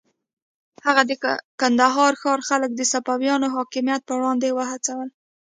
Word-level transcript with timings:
هغه 0.85 1.01
د 1.09 1.11
کندهار 1.61 2.13
ښار 2.21 2.39
خلک 2.49 2.71
د 2.75 2.81
صفویانو 2.91 3.53
حاکمیت 3.55 4.01
پر 4.05 4.15
وړاندې 4.19 4.49
وهڅول. 4.57 5.09